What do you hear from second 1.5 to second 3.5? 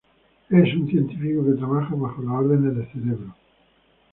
trabaja bajo las órdenes de Cerebro.